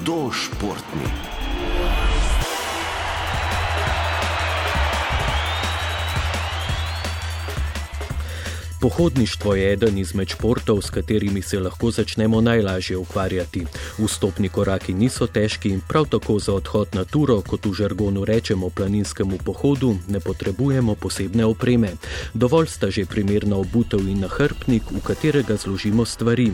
Hudo 0.00 0.32
Pohodništvo 8.80 9.54
je 9.54 9.72
eden 9.72 9.98
izmed 9.98 10.28
športov, 10.28 10.82
s 10.82 10.90
katerimi 10.90 11.42
se 11.42 11.58
lahko 11.60 11.90
začnemo 11.90 12.40
najlažje 12.40 12.96
ukvarjati. 12.96 13.64
Vstopni 13.98 14.48
koraki 14.48 14.94
niso 14.94 15.26
težki 15.26 15.68
in 15.68 15.80
prav 15.88 16.06
tako 16.08 16.38
za 16.38 16.54
odhod 16.54 16.88
na 16.92 17.04
turo, 17.04 17.42
kot 17.42 17.66
v 17.66 17.74
žargonu 17.74 18.24
rečemo 18.24 18.70
planinskemu 18.70 19.38
pohodu, 19.44 19.96
ne 20.08 20.20
potrebujemo 20.20 20.94
posebne 20.94 21.44
opreme. 21.44 21.90
Dovolj 22.34 22.66
sta 22.66 22.90
že 22.90 23.04
primerna 23.04 23.56
obutev 23.56 24.00
in 24.08 24.20
nahrbnik, 24.20 24.82
v 24.90 25.02
katerega 25.04 25.56
zložimo 25.56 26.04
stvari. 26.04 26.52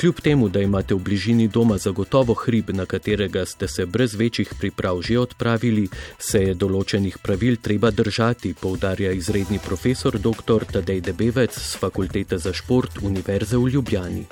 Kljub 0.00 0.20
temu, 0.20 0.48
da 0.48 0.60
imate 0.60 0.94
v 0.94 0.98
bližini 0.98 1.48
doma 1.48 1.78
zagotovo 1.78 2.34
hrib, 2.34 2.70
na 2.70 2.86
katerega 2.86 3.46
ste 3.46 3.68
se 3.68 3.86
brez 3.86 4.14
večjih 4.14 4.54
priprav 4.60 5.02
že 5.02 5.18
odpravili, 5.18 5.88
se 6.18 6.38
je 6.42 6.54
določenih 6.54 7.18
pravil 7.18 7.56
treba 7.56 7.90
držati, 7.90 8.54
poudarja 8.54 9.12
izredni 9.12 9.58
profesor 9.58 10.18
dr. 10.18 10.64
Tadej 10.72 11.00
Debevec 11.00 11.63
z 11.64 11.76
Fakultete 11.76 12.38
za 12.38 12.52
šport 12.52 12.98
Univerze 13.02 13.56
v 13.58 13.68
Ljubljani. 13.68 14.24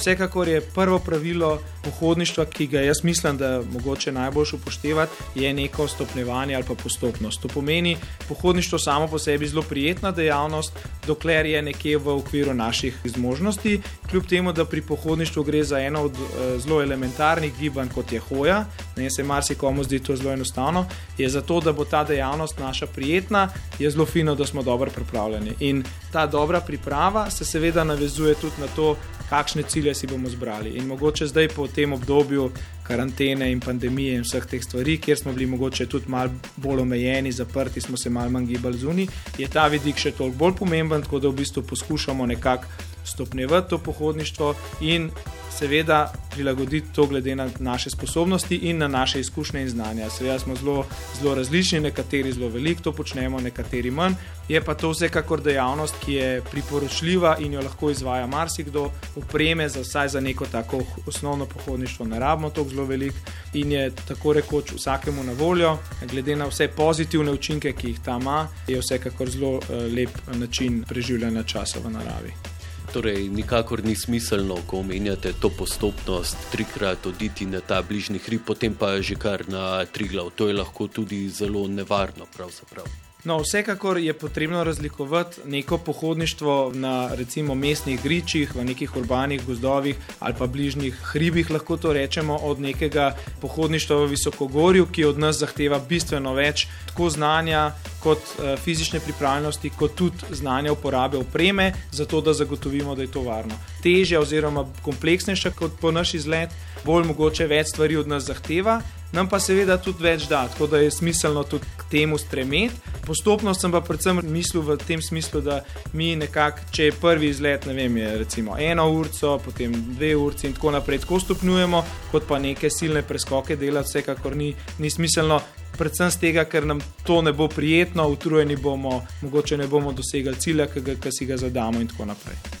Vsekakor 0.00 0.48
je 0.48 0.60
prvo 0.60 0.98
pravilo 0.98 1.60
pohodništva, 1.84 2.44
ki 2.44 2.66
ga 2.66 2.80
jaz 2.80 3.04
mislim, 3.04 3.36
da 3.36 3.46
je 3.46 3.62
mogoče 3.72 4.12
najbolj 4.12 4.46
upoštevati, 4.54 5.12
je 5.34 5.52
neko 5.54 5.88
stopnjevanje 5.88 6.54
ali 6.54 6.64
pa 6.64 6.74
postopnost. 6.74 7.42
To 7.42 7.48
pomeni, 7.48 7.96
pohodništvo 8.28 8.78
samo 8.78 9.06
po 9.06 9.18
sebi 9.18 9.48
zelo 9.48 9.62
prijetna 9.62 10.10
dejavnost, 10.10 10.72
dokler 11.06 11.46
je 11.46 11.62
nekje 11.62 11.98
v 11.98 12.08
okviru 12.08 12.54
naših 12.54 12.96
zmožnosti. 13.04 13.80
Kljub 14.10 14.26
temu, 14.26 14.52
da 14.52 14.64
pri 14.64 14.82
pohodništvu 14.82 15.44
gre 15.44 15.64
za 15.64 15.78
eno 15.78 16.02
od 16.02 16.12
uh, 16.12 16.28
zelo 16.58 16.82
elementarnih 16.82 17.52
gibanj, 17.60 17.88
kot 17.94 18.12
je 18.12 18.20
hoja, 18.20 18.64
ne 18.96 19.10
se 19.10 19.22
marsikomu 19.22 19.84
zdi 19.84 19.98
to 19.98 20.16
zelo 20.16 20.32
enostavno, 20.32 20.86
je 21.18 21.28
zato, 21.28 21.60
da 21.60 21.72
bo 21.72 21.84
ta 21.84 22.04
dejavnost 22.04 22.58
naša 22.58 22.86
prijetna, 22.86 23.48
je 23.78 23.90
zelo 23.90 24.06
fino, 24.06 24.34
da 24.34 24.46
smo 24.46 24.62
dobro 24.62 24.90
pripravljeni. 24.90 25.54
In 25.60 25.84
ta 26.12 26.26
dobra 26.26 26.60
priprava 26.60 27.30
se 27.30 27.44
seveda 27.44 27.84
navezuje 27.84 28.34
tudi 28.34 28.60
na 28.60 28.66
to, 28.76 28.96
kakšne 29.30 29.62
cilje 29.62 29.94
si 29.94 30.06
bomo 30.06 30.28
zbrali. 30.28 30.74
In 30.76 30.86
mogoče 30.90 31.26
zdaj 31.26 31.48
po 31.54 31.68
tem 31.68 31.92
obdobju 31.92 32.50
karantene 32.82 33.52
in 33.52 33.60
pandemije 33.60 34.16
in 34.18 34.24
vseh 34.26 34.46
teh 34.50 34.62
stvari, 34.64 34.98
kjer 34.98 35.18
smo 35.18 35.32
bili 35.32 35.46
mogoče 35.46 35.86
tudi 35.86 36.10
malo 36.10 36.32
bolj 36.56 36.82
omejeni, 36.82 37.32
zaprti, 37.32 37.80
smo 37.80 37.96
se 37.96 38.10
malo 38.10 38.30
manj 38.30 38.46
gibali 38.46 38.78
zunaj, 38.78 39.06
je 39.38 39.48
ta 39.48 39.68
vidik 39.70 39.98
še 40.02 40.10
toliko 40.10 40.38
bolj 40.38 40.56
pomemben, 40.58 41.02
tako 41.06 41.20
da 41.22 41.30
v 41.30 41.38
bistvu 41.42 41.62
poskušamo 41.62 42.26
nekako 42.26 42.66
stopnjevati 43.04 43.70
to 43.70 43.78
pohodništvo 43.78 44.54
in 44.80 45.10
seveda 45.58 46.12
prilagoditi 46.30 46.92
to 46.94 47.06
glede 47.06 47.34
na 47.36 47.48
naše 47.58 47.90
sposobnosti 47.90 48.56
in 48.56 48.78
na 48.78 48.88
naše 48.88 49.20
izkušnje 49.20 49.62
in 49.62 49.68
znanja. 49.68 50.10
Seveda 50.10 50.38
smo 50.38 50.56
zelo, 50.56 50.86
zelo 51.20 51.34
različni, 51.34 51.80
nekateri 51.80 52.32
zelo 52.32 52.48
veliko 52.48 52.82
to 52.82 52.92
počnemo, 52.92 53.40
nekateri 53.40 53.90
manj. 53.90 54.14
Je 54.48 54.60
pa 54.64 54.74
to 54.74 54.90
vsekakor 54.90 55.42
dejavnost, 55.42 55.94
ki 56.04 56.14
je 56.14 56.42
priporočljiva 56.50 57.36
in 57.38 57.52
jo 57.52 57.60
lahko 57.60 57.90
izvaja 57.90 58.26
marsikdo, 58.26 58.90
upreme 59.16 59.68
za 59.68 59.80
vsaj 59.80 60.08
za 60.08 60.20
neko 60.20 60.46
tako 60.46 60.80
osnovno 61.06 61.46
pohodništvo, 61.46 62.06
ne 62.06 62.18
rabimo 62.18 62.50
to 62.50 62.64
zelo 62.68 62.84
veliko 62.84 63.16
in 63.54 63.72
je 63.72 63.90
tako 64.08 64.32
rekoč 64.32 64.72
vsakemu 64.72 65.24
na 65.24 65.32
voljo. 65.32 65.78
Glede 66.10 66.36
na 66.36 66.46
vse 66.46 66.68
pozitivne 66.68 67.32
učinke, 67.32 67.72
ki 67.72 67.88
jih 67.88 68.00
ta 68.04 68.18
ima, 68.20 68.48
je 68.66 68.80
vsekakor 68.80 69.30
zelo 69.30 69.52
uh, 69.56 69.62
lep 69.96 70.10
način 70.34 70.84
preživljanja 70.88 71.42
časa 71.42 71.78
v 71.84 71.90
naravi. 71.90 72.49
Torej, 72.90 73.28
nikakor 73.30 73.84
ni 73.84 73.94
smiselno, 73.94 74.56
ko 74.66 74.80
omenjate 74.82 75.32
to 75.40 75.50
postopnost, 75.50 76.36
trikrat 76.50 77.06
oditi 77.06 77.46
na 77.46 77.60
ta 77.60 77.82
bližnji 77.82 78.18
hrib, 78.18 78.42
potem 78.46 78.74
pa 78.74 78.98
že 79.00 79.14
kar 79.14 79.46
na 79.48 79.84
tri 79.86 80.08
glav. 80.10 80.34
To 80.34 80.48
je 80.48 80.58
lahko 80.58 80.88
tudi 80.88 81.28
zelo 81.28 81.68
nevarno, 81.68 82.26
pravzaprav. 82.36 83.09
No, 83.24 83.38
vsekakor 83.38 83.98
je 83.98 84.12
potrebno 84.12 84.64
razlikovati 84.64 85.40
neko 85.44 85.78
pohodništvo 85.78 86.72
na 86.74 87.14
recimo 87.14 87.54
mestnih 87.54 88.02
gričih, 88.02 88.54
v 88.56 88.64
nekih 88.64 88.96
urbanih 88.96 89.46
gozdovih 89.46 89.96
ali 90.18 90.34
pa 90.38 90.46
bližnjih 90.46 90.94
hribih, 91.02 91.50
lahko 91.50 91.76
to 91.76 91.92
rečemo, 91.92 92.36
od 92.36 92.60
nekega 92.60 93.16
pohodništva 93.40 93.96
v 93.96 94.06
Visokogorju, 94.06 94.86
ki 94.86 95.04
od 95.04 95.18
nas 95.18 95.38
zahteva 95.38 95.78
bistveno 95.78 96.32
več 96.34 96.66
tako 96.86 97.10
znanja 97.10 97.72
kot 98.00 98.18
uh, 98.18 98.56
fizične 98.58 99.00
pripravljenosti, 99.00 99.70
kot 99.70 99.94
tudi 99.94 100.16
znanja 100.30 100.72
uporabe 100.72 101.18
opreme, 101.18 101.72
zato 101.92 102.20
da 102.20 102.32
zagotovimo, 102.32 102.94
da 102.94 103.02
je 103.02 103.12
to 103.12 103.22
varno. 103.22 103.54
Težje 103.82 104.18
oziroma 104.18 104.64
kompleksnejše 104.82 105.50
kot 105.50 105.76
po 105.80 105.90
naš 105.90 106.14
izlet, 106.14 106.50
bolj 106.84 107.04
mogoče 107.12 107.46
več 107.46 107.68
stvari 107.74 107.96
od 107.96 108.08
nas 108.08 108.24
zahteva 108.24 108.80
nam 109.12 109.28
pa 109.28 109.40
seveda 109.42 109.78
tudi 109.82 110.04
več 110.04 110.26
da, 110.30 110.44
tako 110.48 110.68
da 110.70 110.78
je 110.78 110.90
smiselno 110.94 111.42
tudi 111.44 111.66
k 111.78 111.88
temu 111.90 112.18
stremeti. 112.18 112.74
Postopno 113.10 113.54
sem 113.54 113.72
pa 113.74 113.80
predvsem 113.82 114.20
mislil 114.22 114.62
v 114.62 114.76
tem 114.78 115.00
smislu, 115.02 115.40
da 115.42 115.64
mi 115.98 116.12
nekako, 116.16 116.68
če 116.70 116.84
je 116.84 116.92
prvi 116.94 117.26
izlet, 117.32 117.66
ne 117.66 117.74
vem, 117.74 117.96
je 117.96 118.12
recimo 118.20 118.54
eno 118.54 118.84
urco, 118.94 119.32
potem 119.42 119.74
dve 119.96 120.12
urci 120.14 120.46
in 120.46 120.54
tako 120.54 120.70
naprej, 120.76 121.00
tako 121.02 121.18
stopnjujemo, 121.18 121.82
kot 122.12 122.28
pa 122.30 122.38
neke 122.38 122.70
silne 122.70 123.02
preskoke 123.02 123.58
delati, 123.58 123.90
vsekakor 123.90 124.38
ni, 124.38 124.52
ni 124.78 124.94
smiselno. 124.94 125.40
Predvsem 125.74 126.14
z 126.14 126.22
tega, 126.22 126.46
ker 126.46 126.70
nam 126.70 126.78
to 127.02 127.18
ne 127.22 127.34
bo 127.34 127.50
prijetno, 127.50 128.06
utrujeni 128.14 128.54
bomo, 128.56 129.00
mogoče 129.26 129.58
ne 129.58 129.66
bomo 129.66 129.90
dosegli 129.90 130.38
cilja, 130.38 130.70
ki 130.70 131.10
si 131.10 131.26
ga 131.26 131.36
zadamo, 131.36 131.82
in 131.82 131.90
tako 131.90 132.12
naprej. 132.14 132.59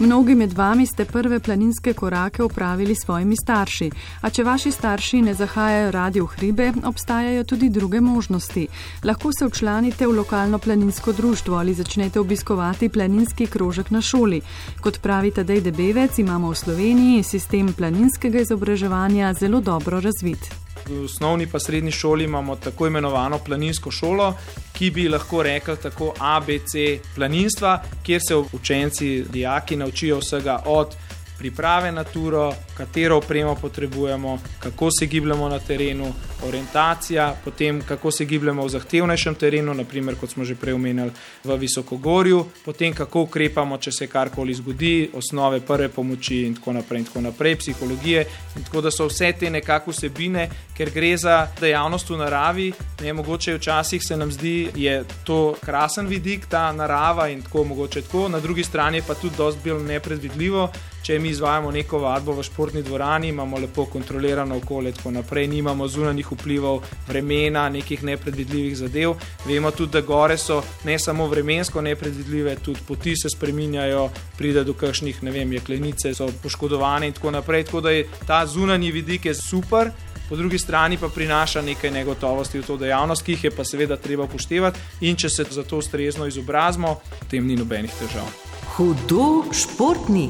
Mnogi 0.00 0.34
med 0.34 0.52
vami 0.52 0.86
ste 0.86 1.04
prve 1.04 1.40
planinske 1.40 1.92
korake 1.92 2.42
opravili 2.42 2.94
s 2.94 3.00
svojimi 3.04 3.36
starši, 3.36 3.90
a 4.20 4.30
če 4.30 4.44
vaši 4.44 4.70
starši 4.70 5.22
ne 5.26 5.34
zahajajo 5.34 5.90
radi 5.90 6.20
v 6.20 6.26
hribe, 6.36 6.68
obstajajo 6.86 7.44
tudi 7.44 7.68
druge 7.68 8.00
možnosti. 8.00 8.68
Lahko 9.04 9.32
se 9.38 9.46
včlanite 9.46 10.06
v 10.06 10.14
lokalno 10.20 10.58
planinsko 10.58 11.12
društvo 11.12 11.56
ali 11.58 11.74
začnete 11.74 12.20
obiskovati 12.20 12.88
planinski 12.88 13.46
krožek 13.46 13.90
na 13.90 14.00
šoli. 14.00 14.40
Kot 14.80 15.02
pravi 15.02 15.34
Tadej 15.34 15.60
Debevec, 15.60 16.18
imamo 16.18 16.50
v 16.50 16.62
Sloveniji 16.62 17.22
sistem 17.22 17.72
planinskega 17.72 18.46
izobraževanja 18.46 19.34
zelo 19.34 19.60
dobro 19.60 20.00
razvit 20.00 20.67
osnovni 21.04 21.46
pa 21.46 21.58
srednji 21.58 21.90
šoli 21.90 22.24
imamo 22.24 22.56
tako 22.56 22.86
imenovano 22.86 23.38
planinsko 23.38 23.90
šolo, 23.90 24.34
ki 24.72 24.90
bi 24.90 25.08
lahko 25.08 25.42
rekli 25.42 25.76
tako 25.82 26.14
ABC 26.18 26.74
planinstva, 27.14 27.82
kjer 28.02 28.20
se 28.28 28.36
učenci, 28.36 29.24
dijaki 29.32 29.76
naučijo 29.76 30.18
vsega 30.18 30.62
od 30.66 30.96
priprave 31.38 31.92
na 31.92 32.04
turo, 32.04 32.52
katero 32.78 33.16
opremo 33.16 33.54
potrebujemo, 33.54 34.38
kako 34.58 34.90
se 34.98 35.06
gibljemo 35.06 35.48
na 35.48 35.58
terenu, 35.58 36.12
orientacija, 36.46 37.34
potem 37.44 37.82
kako 37.82 38.10
se 38.10 38.24
gibljemo 38.24 38.64
v 38.64 38.68
zahtevnejšem 38.68 39.34
terenu, 39.34 39.74
naprimer, 39.74 40.14
kot 40.14 40.30
smo 40.30 40.44
že 40.44 40.54
prej 40.54 40.74
omenjali, 40.74 41.10
v 41.44 41.56
Visokogorju, 41.56 42.44
potem 42.64 42.94
kako 42.94 43.22
ukrepamo, 43.26 43.78
če 43.78 43.92
se 43.92 44.06
karkoli 44.06 44.54
zgodi, 44.54 45.10
osnove 45.14 45.60
prve 45.60 45.88
pomoči 45.88 46.44
in 46.46 46.54
tako 46.54 46.72
naprej, 46.72 47.00
in 47.00 47.06
tako 47.10 47.20
naprej 47.20 47.56
psihologije. 47.56 48.26
In 48.56 48.64
tako 48.64 48.80
da 48.80 48.90
so 48.90 49.08
vse 49.10 49.32
te 49.32 49.50
nekakšne 49.50 49.92
vsebine, 49.92 50.48
ker 50.76 50.90
gre 50.94 51.16
za 51.16 51.48
dejavnost 51.60 52.10
v 52.10 52.18
naravi, 52.18 52.68
ne 53.02 53.12
mogoče 53.12 53.56
včasih 53.58 54.02
se 54.04 54.16
nam 54.16 54.32
zdi, 54.32 54.68
da 54.74 54.80
je 54.80 55.04
to 55.24 55.54
krasen 55.60 56.06
vidik, 56.06 56.46
ta 56.46 56.72
narava 56.72 57.28
in 57.28 57.42
tako 57.42 57.64
mogoče 57.64 58.02
tako, 58.02 58.28
na 58.28 58.40
drugi 58.40 58.64
strani 58.64 59.02
pa 59.06 59.14
tudi 59.14 59.36
dosti 59.36 59.60
bolj 59.64 59.82
nepredvidljivo. 59.82 60.68
Če 61.02 61.18
mi 61.18 61.30
izvajamo 61.32 61.70
neko 61.70 61.98
vadbo 61.98 62.34
v 62.36 62.42
športni 62.68 62.82
dvorani, 62.82 63.28
imamo 63.28 63.58
lepo 63.58 63.84
kontrolirano 63.84 64.56
okolje, 64.56 64.92
tako 64.92 65.10
naprej, 65.10 65.46
nimamo 65.48 65.88
zunanjih 65.88 66.32
vplivov, 66.32 66.82
vremena, 67.08 67.68
nekih 67.68 68.02
nepredvidljivih 68.04 68.76
zadev. 68.76 69.14
Vemo 69.46 69.70
tudi, 69.70 69.92
da 69.92 70.00
gore 70.00 70.36
so 70.36 70.62
ne 70.84 70.98
samo 70.98 71.26
vremensko 71.26 71.80
nepredvidljive, 71.80 72.56
tudi 72.56 72.80
poti 72.88 73.16
se 73.16 73.30
spreminjajo, 73.30 74.10
pride 74.36 74.64
do 74.64 74.74
kakšnih, 74.74 75.22
ne 75.22 75.30
vem, 75.30 75.52
jeklenice 75.52 76.14
so 76.14 76.28
poškodovane 76.42 77.06
in 77.06 77.12
tako 77.12 77.30
naprej. 77.30 77.64
Tako 77.64 77.80
da 77.80 77.90
je 77.90 78.06
ta 78.26 78.46
zunanji 78.46 78.92
vidik 78.92 79.26
super. 79.34 79.90
Po 80.28 80.36
drugi 80.36 80.58
strani 80.58 80.98
pa 81.00 81.08
prinaša 81.08 81.62
nekaj 81.62 81.90
negotovosti 81.90 82.58
v 82.58 82.66
to 82.66 82.76
dejavnost, 82.76 83.24
ki 83.24 83.32
jih 83.32 83.44
je 83.44 83.50
pa 83.50 83.64
seveda 83.64 83.96
treba 83.96 84.28
upoštevati, 84.28 84.80
in 85.00 85.16
če 85.16 85.28
se 85.28 85.44
za 85.50 85.62
to 85.62 85.78
ustrezno 85.78 86.26
izobrazimo, 86.26 86.98
potem 87.18 87.46
ni 87.46 87.56
nobenih 87.56 87.94
težav. 88.00 88.28
Hudo 88.76 89.48
športni. 89.52 90.28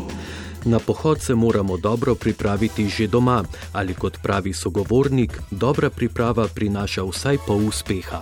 Na 0.69 0.79
pohod 0.79 1.21
se 1.21 1.35
moramo 1.35 1.77
dobro 1.77 2.15
pripraviti 2.15 2.89
že 2.89 3.07
doma, 3.07 3.45
ali 3.73 3.95
kot 3.95 4.19
pravi 4.23 4.53
sogovornik, 4.53 5.39
dobra 5.51 5.91
priprava 5.91 6.45
prinaša 6.55 7.05
vsaj 7.09 7.39
pol 7.47 7.65
uspeha. 7.69 8.21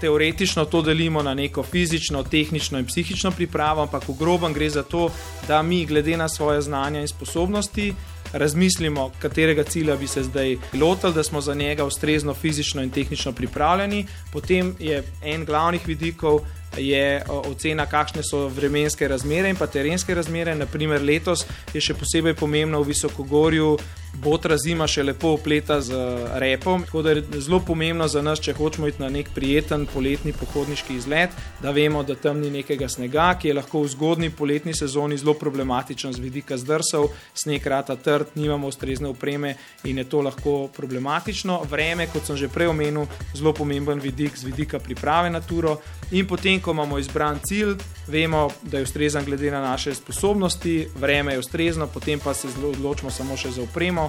Teoretično 0.00 0.64
to 0.64 0.82
delimo 0.82 1.22
na 1.22 1.34
neko 1.34 1.62
fizično, 1.62 2.22
tehnično 2.22 2.78
in 2.78 2.86
psihično 2.86 3.30
pripravo, 3.30 3.82
ampak 3.82 4.06
v 4.08 4.14
grobem 4.18 4.54
gre 4.54 4.70
za 4.70 4.82
to, 4.82 5.10
da 5.48 5.62
mi, 5.62 5.82
glede 5.86 6.16
na 6.16 6.28
svoje 6.28 6.62
znanja 6.62 7.00
in 7.00 7.08
sposobnosti, 7.08 7.94
razmislimo, 8.32 9.10
katerega 9.18 9.64
cilja 9.64 9.96
bi 9.96 10.06
se 10.06 10.22
zdaj 10.22 10.56
lotili, 10.80 11.12
da 11.12 11.22
smo 11.22 11.40
za 11.40 11.54
njega 11.54 11.84
ustrezno 11.84 12.34
fizično 12.34 12.82
in 12.82 12.90
tehnično 12.90 13.32
pripravljeni. 13.32 14.06
Potem 14.32 14.76
je 14.78 15.02
en 15.22 15.44
glavnih 15.44 15.86
vidikov, 15.86 16.40
je 16.76 17.22
ocena, 17.26 17.86
kakšne 17.86 18.22
so 18.22 18.48
vremenske 18.48 19.08
razmere 19.08 19.50
in 19.50 19.56
pa 19.56 19.66
terenske 19.66 20.14
razmere. 20.14 20.54
Naprimer, 20.54 21.02
letos 21.02 21.46
je 21.74 21.80
še 21.82 21.96
posebej 21.98 22.36
pomembno 22.38 22.82
v 22.82 22.92
Visokogorju 22.92 23.76
botra 24.12 24.56
zima 24.58 24.86
še 24.90 25.04
lepo 25.04 25.34
opleta 25.36 25.80
z 25.80 25.96
repom. 26.42 26.82
Tako 26.84 27.02
da 27.02 27.10
je 27.10 27.40
zelo 27.40 27.60
pomembno 27.60 28.08
za 28.08 28.22
nas, 28.22 28.40
če 28.42 28.54
hočemo 28.58 28.88
iti 28.88 29.02
na 29.02 29.08
nek 29.08 29.30
prijeten 29.34 29.86
poletni 29.86 30.32
pohodniški 30.32 30.96
izlet, 30.98 31.34
da 31.62 31.70
vemo, 31.70 32.02
da 32.02 32.14
tam 32.14 32.40
ni 32.40 32.50
nekega 32.50 32.88
snega, 32.88 33.30
ki 33.40 33.50
je 33.50 33.56
lahko 33.60 33.84
v 33.84 33.92
zgodni 33.94 34.30
poletni 34.30 34.74
sezoni 34.76 35.18
zelo 35.20 35.34
problematičen 35.38 36.12
z 36.12 36.22
vidika 36.22 36.58
zdrsov, 36.58 37.10
sneg 37.34 37.66
rata 37.66 37.96
trd, 37.96 38.34
nimamo 38.34 38.68
ustrezne 38.68 39.08
opreme 39.08 39.54
in 39.84 39.98
je 39.98 40.08
to 40.08 40.22
lahko 40.26 40.56
problematično. 40.76 41.62
Vreme, 41.70 42.08
kot 42.12 42.26
sem 42.26 42.36
že 42.36 42.50
prej 42.52 42.72
omenil, 42.74 43.06
zelo 43.34 43.54
pomemben 43.56 44.00
vidik 44.00 44.36
z 44.36 44.50
vidika 44.50 44.78
priprave 44.78 45.30
na 45.30 45.40
turo. 45.40 45.78
In 46.10 46.26
potem, 46.26 46.60
ko 46.60 46.74
imamo 46.74 46.98
izbran 46.98 47.38
cilj, 47.46 47.76
vemo, 48.10 48.48
da 48.62 48.78
je 48.78 48.88
ustrezen 48.88 49.24
glede 49.24 49.50
na 49.50 49.60
naše 49.60 49.94
sposobnosti, 49.94 50.88
vreme 50.96 51.32
je 51.32 51.38
ustrezno, 51.38 51.86
potem 51.86 52.18
pa 52.18 52.34
se 52.34 52.48
odločimo 52.64 53.10
samo 53.10 53.36
še 53.36 53.50
za 53.54 53.62
opremo. 53.62 53.99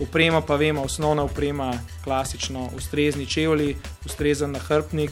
Uprema 0.00 0.42
pa 0.44 0.56
vemo, 0.60 0.82
osnovna 0.84 1.24
uprema, 1.24 1.70
klasično, 2.04 2.68
ustrezni 2.76 3.26
čevlji, 3.26 3.76
ustrezen 4.04 4.52
nahrbnik, 4.52 5.10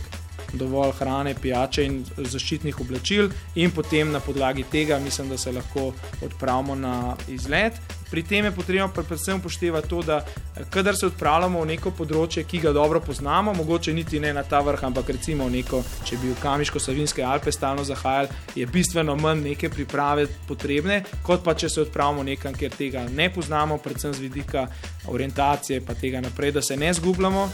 dovolj 0.53 0.93
hrane, 0.99 1.35
pijače 1.41 1.85
in 1.87 2.03
zaščitnih 2.17 2.81
oblačil, 2.81 3.31
in 3.55 3.73
potem 3.73 4.13
na 4.13 4.21
podlagi 4.21 4.65
tega 4.71 4.99
mislim, 4.99 5.29
da 5.33 5.39
se 5.39 5.53
lahko 5.53 5.93
odpravimo 6.23 6.75
na 6.75 7.17
izlet. 7.29 7.81
Pri 8.15 8.23
tem 8.23 8.45
je 8.45 8.53
potrebno 8.55 8.89
predvsem 8.95 9.41
upoštevati 9.41 9.89
to, 9.89 10.03
da 10.03 10.25
kadar 10.71 10.95
se 10.97 11.07
odpravljamo 11.07 11.65
v 11.65 11.67
neko 11.73 11.91
področje, 11.91 12.45
ki 12.47 12.61
ga 12.63 12.71
dobro 12.71 13.01
poznamo, 13.03 13.51
mogoče 13.59 13.91
niti 13.91 14.21
ne 14.23 14.31
na 14.37 14.45
ta 14.47 14.61
vrh, 14.63 14.85
ampak 14.87 15.11
recimo 15.17 15.49
neko, 15.51 15.83
če 16.07 16.21
bi 16.23 16.31
v 16.31 16.39
Kamiško-Savinske 16.39 17.27
Alpe 17.27 17.51
stalno 17.51 17.83
zahajali, 17.83 18.31
je 18.55 18.71
bistveno 18.71 19.19
manj 19.19 19.43
neke 19.49 19.67
priprave 19.67 20.29
potrebne, 20.47 21.03
kot 21.27 21.43
pa 21.43 21.59
če 21.59 21.73
se 21.75 21.83
odpravimo 21.83 22.23
nekam, 22.23 22.55
kjer 22.55 22.79
tega 22.79 23.03
ne 23.11 23.33
poznamo, 23.35 23.83
predvsem 23.83 24.15
z 24.15 24.29
vidika 24.29 24.69
orientacije, 25.11 25.83
pa 25.83 25.99
tega 25.99 26.23
naprej, 26.23 26.55
da 26.55 26.63
se 26.63 26.79
ne 26.79 26.95
zgubljamo. 26.95 27.49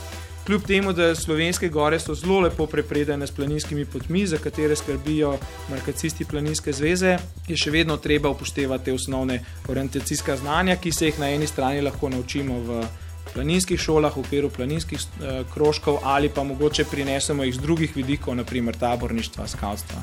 Kljub 0.47 0.63
temu, 0.67 0.93
da 0.93 1.15
slovenske 1.15 1.69
gore 1.69 1.99
so 2.01 2.15
zelo 2.15 2.41
lepo 2.41 2.67
prepredene 2.67 3.27
s 3.27 3.31
planinskimi 3.31 3.85
potmi, 3.85 4.27
za 4.27 4.39
katere 4.39 4.77
skrbijo 4.77 5.37
markacisti 5.71 6.25
Planinske 6.25 6.73
zveze, 6.73 7.19
je 7.49 7.57
še 7.57 7.71
vedno 7.71 7.97
treba 7.97 8.33
upoštevati 8.33 8.91
osnovne 8.91 9.43
orientacijska 9.69 10.37
znanja, 10.37 10.77
ki 10.77 10.93
se 10.93 11.11
jih 11.11 11.21
na 11.21 11.29
eni 11.31 11.47
strani 11.47 11.85
lahko 11.85 12.09
naučimo 12.09 12.59
v 12.67 12.81
planinskih 13.35 13.81
šolah, 13.81 14.17
v 14.17 14.25
okviru 14.25 14.51
planinskih 14.51 14.99
eh, 14.99 15.45
krožkov 15.55 16.01
ali 16.03 16.29
pa 16.29 16.43
mogoče 16.43 16.85
prinesemo 16.91 17.45
jih 17.45 17.55
z 17.55 17.61
drugih 17.61 17.97
vidikov, 17.97 18.35
naprimer 18.35 18.77
taborništva, 18.81 19.47
skavstva 19.49 20.03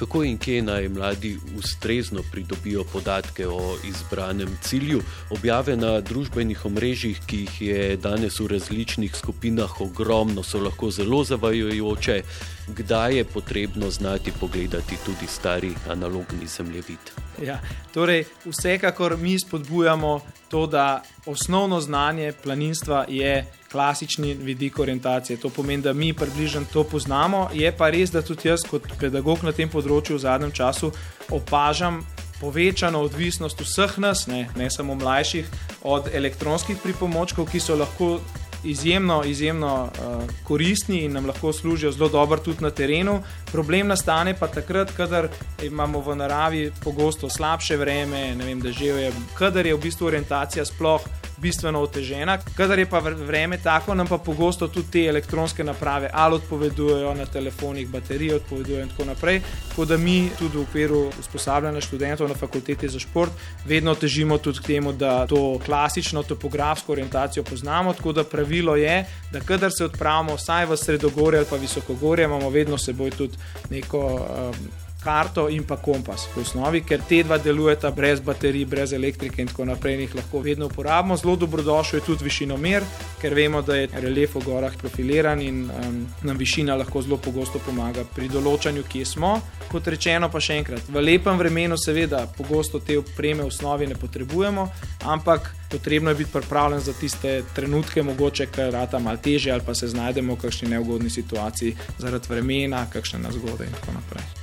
kako 0.00 0.22
in 0.24 0.38
kje 0.38 0.62
naj 0.62 0.88
mladi 0.88 1.38
ustrezno 1.58 2.22
pridobijo 2.32 2.84
podatke 2.84 3.48
o 3.48 3.76
izbranem 3.84 4.58
cilju. 4.62 5.02
Objave 5.30 5.76
na 5.76 6.00
družbenih 6.00 6.64
omrežjih, 6.64 7.20
ki 7.26 7.40
jih 7.40 7.60
je 7.62 7.96
danes 7.96 8.40
v 8.40 8.46
različnih 8.54 9.16
skupinah 9.16 9.80
ogromno, 9.80 10.42
so 10.42 10.60
lahko 10.60 10.90
zelo 10.90 11.20
zavajajoče. 11.24 12.22
Kdaj 12.68 13.16
je 13.16 13.24
potrebno 13.24 13.90
znati 13.90 14.32
pogledati 14.40 14.96
tudi 15.04 15.26
stari 15.28 15.74
analogni 15.88 16.46
zemljevid? 16.46 17.12
Ja, 17.44 17.60
torej, 17.94 18.24
vsekakor 18.44 19.16
mi 19.16 19.38
spodbujamo 19.38 20.20
to, 20.50 20.66
da 20.66 21.02
osnovno 21.26 21.80
znanje 21.80 22.32
planinstva 22.42 23.04
je 23.08 23.46
klasični 23.70 24.34
vidik 24.34 24.78
orientacije. 24.78 25.36
To 25.36 25.48
pomeni, 25.48 25.82
da 25.82 25.92
mi 25.92 26.12
približno 26.14 26.64
to 26.72 26.84
poznamo. 26.84 27.48
Je 27.54 27.72
pa 27.76 27.90
res, 27.90 28.10
da 28.10 28.22
tudi 28.22 28.48
jaz, 28.48 28.66
kot 28.70 28.88
pedagog 29.00 29.44
na 29.46 29.52
tem 29.52 29.70
področju, 29.70 30.18
v 30.18 30.24
zadnjem 30.26 30.50
času 30.50 30.90
opažam 31.30 32.02
povečano 32.40 33.02
odvisnost 33.04 33.60
vseh 33.60 33.98
nas, 33.98 34.26
ne, 34.26 34.48
ne 34.56 34.70
samo 34.70 34.94
mlajših, 34.98 35.46
od 35.82 36.10
elektronskih 36.12 36.78
pripomočkov, 36.82 37.46
ki 37.52 37.60
so 37.60 37.76
lahko 37.76 38.16
izjemno, 38.64 39.22
izjemno 39.24 39.82
uh, 39.84 40.22
koristni 40.44 41.04
in 41.04 41.12
nam 41.12 41.26
lahko 41.26 41.52
služijo 41.52 41.92
zelo 41.92 42.08
dobro 42.08 42.38
tudi 42.38 42.64
na 42.64 42.70
terenu. 42.70 43.22
Problem 43.52 43.88
nastane 43.88 44.34
pa 44.38 44.48
takrat, 44.48 44.92
kadar 44.96 45.28
imamo 45.62 46.00
v 46.00 46.16
naravi 46.16 46.72
pogosto 46.84 47.28
slabše 47.30 47.76
vreme, 47.76 48.34
ne 48.34 48.44
vem, 48.44 48.60
da 48.60 48.72
že 48.72 48.86
je, 48.86 49.12
kadar 49.38 49.66
je 49.66 49.74
v 49.74 49.80
bistvu 49.80 50.06
orientacija 50.06 50.64
sploh 50.64 51.00
bistveno 51.40 51.80
otežena. 51.80 52.38
Kadar 52.56 52.78
je 52.78 52.86
pa 52.86 52.98
vreme 52.98 53.58
tako, 53.58 53.94
nam 53.94 54.06
pa 54.06 54.18
pogosto 54.18 54.68
tudi 54.68 54.90
te 54.90 55.04
elektronske 55.04 55.64
naprave 55.64 56.10
ali 56.12 56.34
odpovedujejo 56.34 57.14
na 57.14 57.26
telefonih, 57.26 57.88
baterije 57.88 58.34
odpovedujejo 58.34 58.82
in 58.82 58.88
tako 58.88 59.04
naprej. 59.04 59.40
Tako 59.68 59.84
da 59.84 59.96
mi 59.96 60.30
tudi 60.38 60.58
v 60.58 60.62
okviru 60.62 61.10
usposabljanja 61.20 61.80
študentov 61.80 62.28
na 62.28 62.34
fakulteti 62.34 62.88
za 62.88 62.98
šport 62.98 63.32
vedno 63.66 63.94
težimo 63.94 64.38
tudi 64.38 64.58
k 64.58 64.66
temu, 64.66 64.92
da 64.92 65.26
to 65.26 65.58
klasično 65.64 66.22
topografsko 66.22 66.92
orientacijo 66.92 67.44
poznamo. 67.44 67.92
Tako 67.92 68.12
da 68.12 68.24
pravilo 68.24 68.76
je, 68.76 69.04
da 69.32 69.40
kadar 69.40 69.72
se 69.72 69.84
odpravimo 69.84 70.34
vsaj 70.34 70.66
v 70.66 70.76
sredogorje 70.76 71.38
ali 71.38 71.46
pa 71.50 71.56
visokogorje, 71.56 72.24
imamo 72.24 72.50
vedno 72.50 72.78
seboj 72.78 73.10
tudi 73.10 73.36
neko. 73.70 74.06
Um, 74.50 74.89
karto 75.00 75.48
in 75.48 75.64
pa 75.64 75.76
kompas 75.76 76.26
v 76.34 76.42
osnovi, 76.44 76.82
ker 76.84 77.00
te 77.08 77.22
dva 77.24 77.38
delujeta 77.38 77.90
brez 77.90 78.20
baterij, 78.20 78.66
brez 78.68 78.92
elektrike 78.92 79.42
in 79.42 79.48
tako 79.48 79.64
naprej, 79.64 79.94
in 79.96 80.04
jih 80.04 80.16
lahko 80.20 80.42
vedno 80.44 80.66
uporabimo. 80.66 81.16
Zelo 81.16 81.36
dobrodošel 81.36 81.98
je 81.98 82.04
tudi 82.06 82.24
višinomer, 82.24 82.84
ker 83.20 83.34
vemo, 83.34 83.62
da 83.62 83.76
je 83.76 83.88
relief 84.02 84.34
v 84.36 84.44
gorah 84.44 84.76
profiliran 84.76 85.40
in 85.42 85.62
um, 85.70 86.00
nam 86.22 86.36
višina 86.36 86.76
lahko 86.76 87.02
zelo 87.02 87.16
pogosto 87.16 87.60
pomaga 87.66 88.04
pri 88.14 88.28
določanju, 88.28 88.84
kje 88.88 89.04
smo. 89.04 89.32
Kot 89.70 89.88
rečeno, 89.88 90.28
pa 90.30 90.40
še 90.40 90.58
enkrat, 90.60 90.88
v 90.88 91.04
lepem 91.04 91.38
vremenu, 91.38 91.78
seveda, 91.78 92.26
pogosto 92.36 92.80
te 92.80 92.98
opreme 92.98 93.44
v 93.44 93.52
osnovi 93.52 93.88
ne 93.88 93.96
potrebujemo, 93.96 94.66
ampak 95.08 95.54
potrebno 95.70 96.10
je 96.10 96.20
biti 96.22 96.34
pripravljen 96.34 96.80
za 96.80 96.92
tiste 96.98 97.42
trenutke, 97.54 98.02
mogoče, 98.02 98.50
ker 98.52 98.72
rata 98.74 98.98
malo 98.98 99.22
teže 99.22 99.52
ali 99.52 99.64
pa 99.66 99.74
se 99.74 99.88
znajdemo 99.88 100.34
v 100.34 100.44
kakšni 100.44 100.68
neugodni 100.74 101.10
situaciji 101.10 101.76
zaradi 101.98 102.34
vremena, 102.34 102.86
kakšne 102.92 103.22
nazgode 103.22 103.70
in 103.70 103.80
tako 103.80 103.98
naprej. 104.00 104.39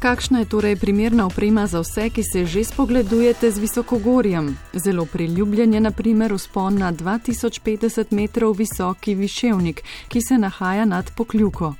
Kakšna 0.00 0.38
je 0.38 0.44
torej 0.44 0.76
primerna 0.76 1.26
oprema 1.26 1.66
za 1.66 1.80
vse, 1.80 2.08
ki 2.10 2.22
se 2.24 2.46
že 2.46 2.64
spogledujete 2.64 3.50
z 3.50 3.58
visokogorjem? 3.58 4.56
Zelo 4.72 5.04
priljubljen 5.04 5.74
je 5.74 5.80
naprimer 5.80 6.32
uspon 6.32 6.78
na 6.78 6.92
2050 6.92 8.04
metrov 8.10 8.56
visoki 8.56 9.14
viševnik, 9.14 9.82
ki 10.08 10.20
se 10.20 10.38
nahaja 10.38 10.84
nad 10.84 11.10
pokljuko. 11.16 11.74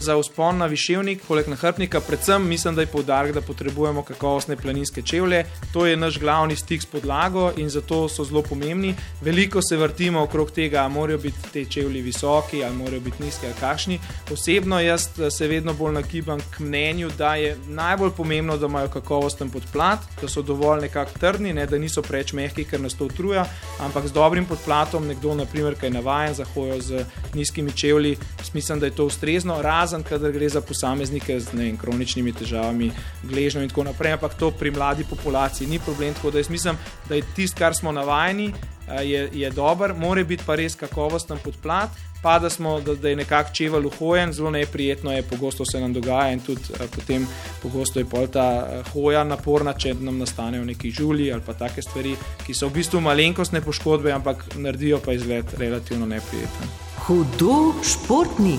Za 0.00 0.12
vzpon 0.20 0.58
na 0.60 0.66
viševnik, 0.68 1.22
poleg 1.24 1.46
nahrbnika, 1.48 2.00
predvsem 2.04 2.48
mislim, 2.48 2.74
da 2.74 2.82
je 2.82 2.86
poudarek, 2.86 3.32
da 3.34 3.40
potrebujemo 3.40 4.02
kakovostne 4.02 4.56
planinske 4.56 5.02
čevlje. 5.02 5.44
To 5.72 5.86
je 5.86 5.96
naš 5.96 6.18
glavni 6.20 6.56
stik 6.56 6.82
s 6.82 6.86
podlago 6.86 7.52
in 7.56 7.70
zato 7.70 8.08
so 8.08 8.24
zelo 8.24 8.42
pomembni. 8.42 8.94
Veliko 9.22 9.62
se 9.62 9.76
vrtimo 9.76 10.22
okrog 10.22 10.50
tega, 10.50 10.82
ali 10.82 10.92
morajo 10.92 11.18
biti 11.18 11.38
te 11.52 11.64
čevlji 11.64 12.02
visoki, 12.02 12.64
ali 12.64 12.76
morajo 12.76 13.00
biti 13.00 13.22
nizki, 13.22 13.46
ali 13.46 13.54
kakšni. 13.60 13.98
Osebno 14.32 14.80
jaz 14.80 15.08
eh, 15.18 15.30
se 15.30 15.48
vedno 15.48 15.74
bolj 15.74 15.94
nagibam 15.94 16.40
k 16.50 16.60
mnenju, 16.60 17.10
da 17.18 17.34
je 17.34 17.56
najbolj 17.66 18.10
pomembno, 18.16 18.56
da 18.56 18.66
imajo 18.66 18.88
kakovosten 18.88 19.50
podplat, 19.50 19.98
da 20.20 20.28
so 20.28 20.42
dovolj 20.42 20.80
nekako 20.80 21.18
trdni, 21.18 21.54
ne, 21.54 21.66
da 21.66 21.78
niso 21.78 22.02
preveč 22.02 22.32
mehki, 22.32 22.64
ker 22.64 22.80
nas 22.80 22.94
to 22.94 23.08
utruja, 23.08 23.46
ampak 23.80 24.06
z 24.06 24.12
dobrim 24.12 24.44
podplatom, 24.44 25.08
nekdo, 25.08 25.34
naprimer, 25.34 25.74
ki 25.80 25.86
je 25.86 25.90
navaden 25.96 26.34
za 26.34 26.44
hojo 26.44 26.80
z 26.80 27.04
nizkimi 27.34 27.72
čevlji, 27.72 28.16
mislim, 28.52 28.80
da 28.80 28.86
je 28.86 28.94
to 28.94 29.06
ustrezno 29.06 29.62
razen, 29.86 30.02
kadar 30.02 30.32
gre 30.32 30.48
za 30.48 30.60
posameznike 30.60 31.40
z 31.40 31.54
vem, 31.54 31.76
kroničnimi 31.78 32.32
težavami, 32.34 32.90
gležnjo 33.22 33.62
in 33.62 33.70
tako 33.70 33.84
naprej. 33.86 34.16
Ampak 34.16 34.34
to 34.34 34.50
pri 34.50 34.70
mladi 34.74 35.04
populaciji 35.06 35.68
ni 35.70 35.78
problem. 35.78 36.14
Tako 36.14 36.30
da 36.30 36.42
jaz 36.42 36.50
mislim, 36.50 36.78
da 37.08 37.14
je 37.14 37.22
tisto, 37.36 37.58
kar 37.58 37.74
smo 37.74 37.92
navajeni, 37.92 38.52
eh, 38.88 39.04
je, 39.04 39.28
je 39.32 39.50
dober, 39.50 39.94
mora 39.94 40.24
biti 40.24 40.42
pa 40.46 40.56
res 40.58 40.74
kakovosten 40.74 41.38
podplat. 41.44 41.90
Pa 42.22 42.38
da, 42.42 42.50
smo, 42.50 42.80
da, 42.80 42.94
da 42.94 43.08
je 43.08 43.16
nekako 43.16 43.52
čevelj 43.54 43.86
uhojen, 43.86 44.32
zelo 44.32 44.50
neprijetno 44.50 45.12
je, 45.12 45.22
pogosto 45.22 45.64
se 45.64 45.80
nam 45.80 45.92
dogaja 45.92 46.32
in 46.32 46.40
tudi 46.40 46.60
uh, 46.72 46.88
potem 46.94 47.26
pogosto 47.62 48.00
je 48.00 48.04
pol 48.04 48.26
ta 48.26 48.46
uh, 48.64 48.88
hoja 48.92 49.22
naporna, 49.24 49.76
če 49.78 49.94
nam 50.00 50.18
nastanejo 50.18 50.64
neki 50.64 50.90
žulji 50.90 51.28
ali 51.32 51.44
pa 51.46 51.54
take 51.54 51.82
stvari, 51.82 52.16
ki 52.46 52.54
so 52.54 52.66
v 52.66 52.80
bistvu 52.80 53.04
malenkostne 53.04 53.60
poškodbe, 53.60 54.10
ampak 54.12 54.42
naredijo 54.56 54.98
pa 55.04 55.14
izgled 55.14 55.54
relativno 55.60 56.06
neprijeten. 56.06 56.74
Hudo 57.06 57.76
športni 57.84 58.58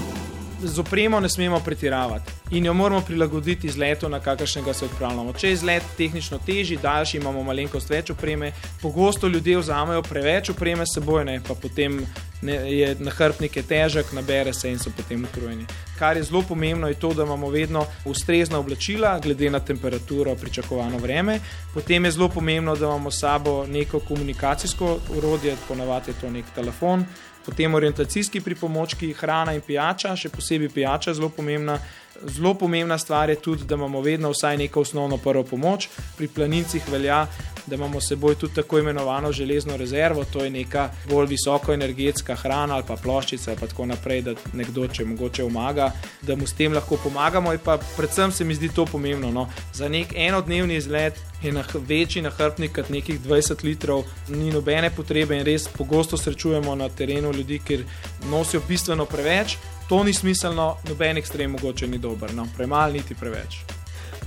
z 0.63 0.79
opremo 0.79 1.19
ne 1.19 1.29
smemo 1.29 1.59
pretiravati 1.59 2.31
in 2.51 2.65
jo 2.65 2.73
moramo 2.73 3.01
prilagoditi 3.01 3.67
izletu, 3.67 4.09
na 4.09 4.19
kakršnega 4.19 4.73
se 4.73 4.85
odpravljamo. 4.85 5.33
Če 5.33 5.47
je 5.47 5.53
izlet 5.53 5.83
tehnično 5.97 6.39
težji, 6.45 6.77
daljši, 6.81 7.17
imamo 7.17 7.43
malenkost 7.43 7.89
več 7.89 8.09
opreme, 8.09 8.51
pogosto 8.81 9.27
ljudje 9.27 9.57
vzamejo 9.57 10.01
preveč 10.01 10.49
opreme 10.49 10.85
s 10.85 10.95
seboj, 10.95 11.25
ne, 11.25 11.41
pa 11.47 11.55
potem 11.55 11.99
ne, 12.41 12.55
je 12.71 12.95
nahrbnik 12.99 13.55
je 13.55 13.63
težek, 13.63 14.13
nabere 14.13 14.53
se 14.53 14.71
in 14.71 14.79
so 14.79 14.91
potem 14.97 15.23
utrujeni. 15.23 15.65
Kar 15.99 16.17
je 16.17 16.23
zelo 16.23 16.41
pomembno, 16.47 16.87
je 16.87 16.99
to, 16.99 17.13
da 17.13 17.23
imamo 17.23 17.49
vedno 17.49 17.85
ustrezna 18.05 18.59
oblačila, 18.59 19.19
glede 19.19 19.49
na 19.49 19.59
temperaturo, 19.59 20.35
pričakovano 20.35 20.97
vreme. 20.97 21.39
Potem 21.73 22.05
je 22.05 22.11
zelo 22.11 22.29
pomembno, 22.29 22.75
da 22.75 22.85
imamo 22.85 23.11
s 23.11 23.19
sabo 23.19 23.65
neko 23.67 23.99
komunikacijsko 23.99 24.97
urodje, 25.17 25.55
ponavadi 25.67 26.11
je 26.11 26.21
to 26.21 26.29
nek 26.29 26.45
telefon 26.55 27.05
potem 27.47 27.73
orientacijski 27.73 28.41
pripomočki, 28.43 29.13
hrana 29.15 29.55
in 29.55 29.63
pijača, 29.63 30.15
še 30.19 30.29
posebej 30.33 30.73
pijača, 30.75 31.15
zelo 31.15 31.31
pomembna. 31.31 31.79
Zelo 32.17 32.55
pomembna 32.57 32.97
stvar 32.97 33.29
je 33.29 33.37
tudi, 33.39 33.67
da 33.69 33.77
imamo 33.77 34.01
vedno 34.01 34.31
vsaj 34.33 34.57
neko 34.57 34.81
osnovno 34.81 35.19
prvo 35.21 35.43
pomoč. 35.45 35.87
Pri 36.17 36.27
planincih 36.27 36.87
velja, 36.91 37.21
da 37.67 37.75
imamo 37.75 38.01
seboj 38.01 38.35
tudi 38.35 38.53
tako 38.53 38.79
imenovano 38.79 39.31
železno 39.31 39.77
rezervo, 39.77 40.23
to 40.33 40.43
je 40.43 40.49
neka 40.49 40.89
bolj 41.09 41.27
visokoenergetska 41.27 42.35
hrana 42.35 42.75
ali 42.75 42.83
pa 42.87 42.95
ploščica 42.95 43.51
ali 43.51 43.59
pa 43.59 43.67
tako 43.67 43.85
naprej, 43.85 44.21
da 44.21 44.33
nekdo, 44.53 44.87
če 44.87 45.05
mogoče 45.05 45.43
pomaga, 45.43 45.91
da 46.21 46.35
mu 46.35 46.47
s 46.47 46.53
tem 46.53 46.73
lahko 46.73 46.97
pomagamo. 47.03 47.53
In 47.53 47.59
pa 47.63 47.77
predvsem 47.97 48.31
se 48.31 48.43
mi 48.43 48.55
zdi 48.55 48.69
to 48.69 48.85
pomembno. 48.85 49.31
No. 49.31 49.47
Za 49.73 49.89
nek 49.89 50.13
enodnevni 50.15 50.75
izlet 50.75 51.19
je 51.43 51.51
na 51.51 51.63
večji 51.87 52.21
nahrbnik 52.21 52.75
kot 52.75 52.89
nekih 52.89 53.21
20 53.21 53.63
litrov, 53.63 54.03
ni 54.29 54.51
nobene 54.51 54.89
potrebe 54.89 55.37
in 55.37 55.45
res 55.45 55.67
pogosto 55.67 56.17
srečujemo 56.17 56.75
na 56.75 56.89
terenu 56.89 57.33
ljudi, 57.33 57.59
ker 57.59 57.83
nosijo 58.31 58.61
bistveno 58.67 59.05
preveč. 59.05 59.57
To 59.89 60.03
ni 60.03 60.13
smiselno, 60.13 60.75
noben 60.89 61.17
ekstrem 61.17 61.51
mogoče 61.51 61.87
ni 61.87 61.97
dober, 61.97 62.33
no, 62.35 62.47
premalo 62.57 62.93
niti 62.93 63.15
preveč. 63.15 63.76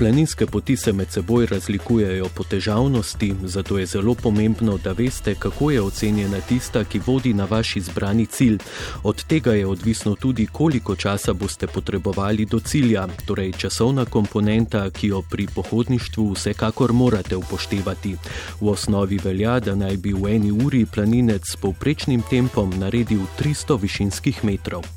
Planinske 0.00 0.46
poti 0.46 0.76
se 0.76 0.92
med 0.92 1.10
seboj 1.12 1.46
razlikujejo 1.46 2.28
po 2.34 2.44
težavnosti, 2.44 3.34
zato 3.44 3.78
je 3.78 3.86
zelo 3.86 4.14
pomembno, 4.14 4.78
da 4.78 4.92
veste, 4.92 5.34
kako 5.34 5.70
je 5.70 5.82
ocenjena 5.82 6.40
tista, 6.40 6.84
ki 6.84 7.00
vodi 7.06 7.34
na 7.34 7.44
vaš 7.44 7.76
izbrani 7.76 8.26
cilj. 8.26 8.58
Od 9.02 9.24
tega 9.24 9.52
je 9.52 9.66
odvisno 9.66 10.14
tudi, 10.14 10.46
koliko 10.46 10.96
časa 10.96 11.32
boste 11.32 11.66
potrebovali 11.66 12.46
do 12.46 12.60
cilja, 12.60 13.06
torej 13.26 13.52
časovna 13.52 14.04
komponenta, 14.04 14.90
ki 14.90 15.06
jo 15.06 15.20
pri 15.30 15.46
pohodništvu 15.54 16.32
vsekakor 16.32 16.92
morate 16.92 17.36
upoštevati. 17.36 18.14
V 18.60 18.68
osnovi 18.68 19.18
velja, 19.24 19.58
da 19.60 19.74
naj 19.74 19.96
bi 19.96 20.12
v 20.12 20.32
eni 20.36 20.50
uri 20.64 20.86
planinec 20.86 21.44
s 21.44 21.56
povprečnim 21.56 22.22
tempom 22.30 22.72
naredil 22.78 23.20
300 23.38 23.80
višinskih 23.80 24.44
metrov. 24.44 24.88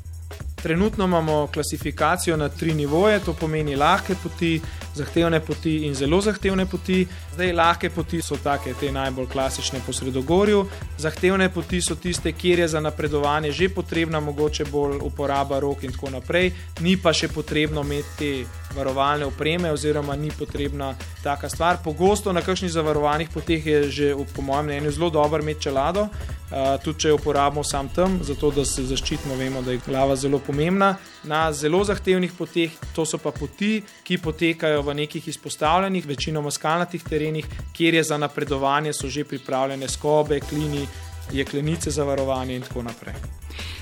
Trenutno 0.64 1.04
imamo 1.04 1.46
klasifikacijo 1.46 2.36
na 2.36 2.48
tri 2.48 2.74
nivoje, 2.74 3.20
to 3.20 3.32
pomeni 3.32 3.76
lahke 3.76 4.14
poti, 4.22 4.60
zahtevne 4.94 5.40
poti 5.40 5.76
in 5.86 5.94
zelo 5.94 6.20
zahtevne 6.20 6.66
poti. 6.66 7.06
Zdaj, 7.34 7.52
lahke 7.52 7.90
poti 7.90 8.22
so 8.22 8.36
take, 8.36 8.74
te 8.80 8.92
najbolj 8.92 9.26
klasične 9.32 9.80
po 9.86 9.92
sredogorju, 9.92 10.64
zahtevne 10.98 11.48
poti 11.52 11.82
so 11.82 11.94
tiste, 11.94 12.32
kjer 12.32 12.64
je 12.64 12.68
za 12.68 12.80
napredovanje 12.80 13.52
že 13.52 13.68
potrebna 13.68 14.20
mogoče 14.20 14.64
bolj 14.64 14.98
uporaba 15.02 15.58
rok 15.58 15.84
in 15.84 15.92
tako 15.92 16.10
naprej, 16.10 16.52
ni 16.80 16.96
pa 16.96 17.12
še 17.12 17.28
potrebno 17.28 17.82
imeti 17.82 18.14
te 18.18 18.44
varovalne 18.76 19.26
opreme, 19.26 19.72
oziroma 19.72 20.16
ni 20.16 20.30
potrebna 20.30 20.94
taka 21.22 21.48
stvar. 21.48 21.78
Pogosto 21.84 22.32
na 22.32 22.42
kakšnih 22.42 22.72
zavarovanih 22.72 23.28
poteh 23.34 23.66
je 23.66 23.82
že, 23.90 24.14
po 24.36 24.42
mojem 24.42 24.66
mnenju, 24.66 24.90
zelo 24.90 25.10
dobro 25.10 25.42
imeti 25.42 25.62
čelado, 25.62 26.02
uh, 26.02 26.76
tudi 26.84 27.00
če 27.00 27.08
jo 27.08 27.18
uporabimo 27.20 27.64
sam 27.64 27.88
tam, 27.88 28.18
zato 28.22 28.50
da 28.50 28.64
se 28.64 28.84
zaščitimo, 28.84 29.36
vemo, 29.36 29.62
da 29.62 29.72
je 29.72 29.80
glava 29.86 30.16
zelo 30.16 30.38
pomembna. 30.38 30.96
Na 31.24 31.52
zelo 31.52 31.84
zahtevnih 31.84 32.32
poteh, 32.38 32.70
to 32.94 33.06
so 33.06 33.18
pa 33.18 33.32
poti, 33.32 33.82
ki 34.04 34.18
potekajo 34.18 34.82
v 34.82 34.94
nekih 34.94 35.28
izpostavljenih, 35.28 36.06
večinoma 36.06 36.50
skalnatih 36.50 37.02
terenih, 37.02 37.48
kjer 37.72 37.94
je 37.94 38.04
za 38.04 38.18
napredovanje 38.18 38.92
so 38.92 39.08
že 39.08 39.24
pripravljene 39.24 39.88
skobe, 39.88 40.40
klini, 40.40 40.86
jeklenice 41.32 41.90
za 41.90 42.04
varovanje 42.04 42.56
in 42.56 42.62
tako 42.62 42.82
naprej. 42.82 43.14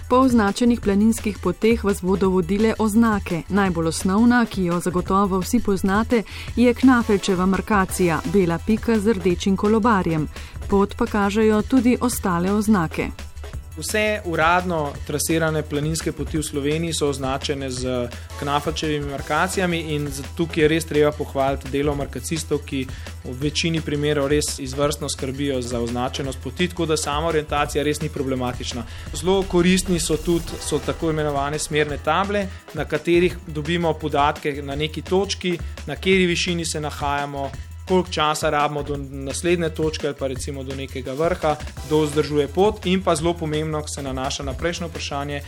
Po 0.09 0.17
označenih 0.17 0.81
planinskih 0.81 1.39
poteh 1.43 1.85
vas 1.85 2.03
bodo 2.03 2.29
vodile 2.29 2.75
oznake. 2.79 3.43
Najbolj 3.49 3.87
osnovna, 3.89 4.47
ki 4.47 4.65
jo 4.65 4.81
zagotovo 4.81 5.39
vsi 5.41 5.61
poznate, 5.61 6.23
je 6.57 6.75
Knafelčeva 6.75 7.47
markacija, 7.47 8.21
bela 8.33 8.59
pika 8.67 8.99
z 8.99 9.13
rdečim 9.13 9.57
kolobarjem. 9.57 10.29
Pot 10.69 10.97
pa 10.97 11.07
kažejo 11.07 11.63
tudi 11.63 11.97
ostale 12.01 12.53
oznake. 12.53 13.32
Vse 13.76 14.21
uradno 14.25 14.93
trasirane 15.07 15.62
planinske 15.62 16.12
poti 16.12 16.38
v 16.38 16.43
Sloveniji 16.43 16.93
so 16.93 17.09
označene 17.09 17.71
z 17.71 18.09
knafačevimi 18.38 19.11
markacijami, 19.11 19.79
in 19.95 20.11
tukaj 20.37 20.62
je 20.62 20.69
res 20.69 20.85
treba 20.85 21.12
pohvaliti 21.12 21.71
delo 21.73 21.95
markacistov, 21.97 22.61
ki 22.69 22.83
v 23.25 23.33
večini 23.41 23.81
primerov 23.81 24.29
res 24.29 24.59
izvrstno 24.61 25.09
skrbijo 25.09 25.62
za 25.62 25.81
označenost 25.81 26.38
poti, 26.45 26.69
tako 26.69 26.87
da 26.87 27.00
sama 27.00 27.33
orientacija 27.33 27.85
res 27.85 28.02
ni 28.05 28.12
problematična. 28.12 28.85
Zelo 29.14 29.41
koristni 29.43 30.00
so 30.00 30.21
tudi 30.21 30.61
so 30.61 30.79
tako 30.79 31.11
imenovane 31.11 31.59
smerne 31.59 31.99
table, 32.05 32.47
na 32.75 32.85
katerih 32.85 33.37
dobimo 33.47 33.95
podatke 33.95 34.62
na 34.62 34.76
neki 34.76 35.02
točki, 35.02 35.59
na 35.87 35.97
kateri 35.97 36.26
višini 36.26 36.64
se 36.67 36.81
nahajamo, 36.81 37.50
koliko 37.93 38.11
časa 38.11 38.51
rabimo 38.51 38.83
do 38.83 38.97
naslednje 38.97 39.69
točke 39.69 40.13
pa 40.19 40.27
recimo 40.27 40.63
do 40.65 40.75
nekega 40.75 41.13
vrha, 41.13 41.57
kdo 41.87 41.99
vzdržuje 42.01 42.49
pot, 42.49 42.87
in 42.87 43.03
pa 43.03 43.15
zelo 43.15 43.35
pomembno, 43.35 43.83
se 43.89 44.03
nanaša 44.03 44.43
na 44.43 44.55
prejšnjo 44.55 44.89
vprašanje, 44.89 45.43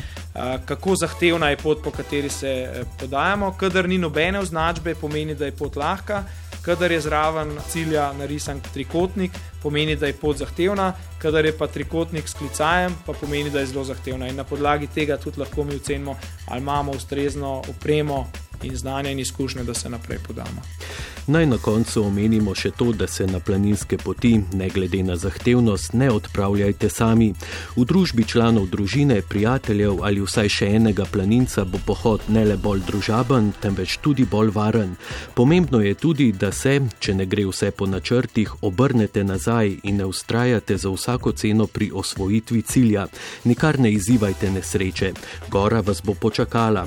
kako 0.65 0.97
zahtevna 0.97 1.49
je 1.51 1.57
pot, 1.57 1.81
po 1.83 1.91
kateri 1.91 2.29
se 2.29 2.49
e, 2.49 2.83
podajamo. 3.01 3.55
Kadar 3.57 3.89
ni 3.89 3.99
nobene 3.99 4.39
označbe, 4.39 4.95
pomeni, 4.95 5.35
da 5.35 5.45
je 5.45 5.57
pot 5.57 5.77
lahka. 5.77 6.25
Kadar 6.65 6.93
je 6.93 7.01
zraven 7.01 7.57
cilja 7.69 8.13
narisan 8.13 8.61
trikotnik, 8.73 9.33
pomeni, 9.63 9.97
da 9.97 10.07
je 10.07 10.13
pot 10.13 10.37
zahtevna, 10.37 10.93
kadar 11.19 11.45
je 11.45 11.57
pa 11.59 11.67
trikotnik 11.67 12.29
s 12.29 12.35
klicajem, 12.35 12.93
pa 13.07 13.13
pomeni, 13.13 13.51
da 13.51 13.61
je 13.61 13.73
zelo 13.73 13.85
zahtevna. 13.85 14.29
In 14.29 14.37
na 14.37 14.45
podlagi 14.45 14.87
tega 14.87 15.17
tudi 15.17 15.41
lahko 15.41 15.65
mi 15.65 15.81
ocenimo, 15.81 16.17
ali 16.49 16.61
imamo 16.61 16.93
ustrezno 16.93 17.63
opremo 17.69 18.27
in 18.63 18.77
znanje 18.77 19.13
in 19.13 19.19
izkušnje, 19.19 19.65
da 19.65 19.75
se 19.75 19.89
naprej 19.89 20.19
podamo. 20.29 20.61
Naj 21.27 21.47
na 21.47 21.57
koncu 21.59 22.03
omenimo 22.05 22.53
še 22.53 22.69
to, 22.77 22.91
da 22.93 23.07
se 23.09 23.25
na 23.27 23.39
planinske 23.41 23.97
poti, 23.97 24.35
ne 24.61 24.67
glede 24.69 24.99
na 25.03 25.15
zahtevnost, 25.17 25.95
ne 25.97 26.11
odpravljajte 26.13 26.91
sami. 26.93 27.31
V 27.77 27.85
družbi 27.89 28.27
članov 28.29 28.67
družine, 28.69 29.23
prijateljev 29.29 30.03
ali 30.05 30.21
vsaj 30.21 30.53
še 30.53 30.69
enega 30.77 31.07
planinca 31.09 31.65
bo 31.65 31.81
pohod 31.87 32.27
ne 32.29 32.43
le 32.45 32.59
bolj 32.61 32.83
družaben, 32.91 33.55
temveč 33.63 33.97
tudi 34.05 34.27
bolj 34.29 34.53
varen. 34.53 34.91
Pomembno 35.35 35.81
je 35.81 35.95
tudi, 35.95 36.27
da 36.33 36.51
se, 36.53 36.75
če 37.01 37.17
ne 37.17 37.25
gre 37.25 37.47
vse 37.49 37.71
po 37.73 37.89
načrtih, 37.89 38.53
obrnete 38.61 39.25
nazaj 39.25 39.79
in 39.89 40.03
ne 40.03 40.11
ustrajate 40.13 40.77
za 40.77 40.93
vsako 40.93 41.33
ceno 41.33 41.67
pri 41.67 41.89
osvojitvi 41.89 42.63
cilja. 42.69 43.07
Nikar 43.49 43.81
ne 43.81 43.95
izzivajte 43.97 44.53
nesreče, 44.59 45.15
gora 45.49 45.81
vas 45.81 46.05
bo 46.05 46.13
počakala. 46.13 46.85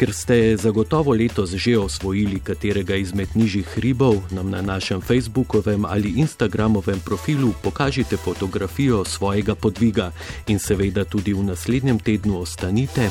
Ker 0.00 0.16
ste 0.16 0.56
zagotovo 0.56 1.12
letos 1.12 1.52
že 1.52 1.76
osvojili 1.78 2.40
katerega 2.40 2.96
izmed 2.96 3.36
nižjih 3.36 3.73
hribov, 3.74 4.22
nam 4.30 4.50
na 4.50 4.62
našem 4.62 5.00
Facebookovem 5.00 5.84
ali 5.84 6.16
Instagramovem 6.16 7.00
profilu 7.00 7.52
pokažite 7.62 8.16
fotografijo 8.16 9.04
svojega 9.04 9.54
podviga 9.54 10.12
in 10.46 10.58
seveda 10.58 11.04
tudi 11.04 11.34
v 11.34 11.42
naslednjem 11.42 11.98
tednu 11.98 12.40
ostanite. 12.40 13.10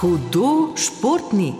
Hudo 0.00 0.76
športni. 0.76 1.54